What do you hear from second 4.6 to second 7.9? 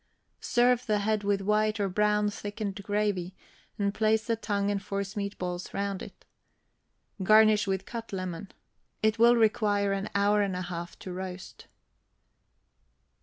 and forcemeat balls round it. Garnish with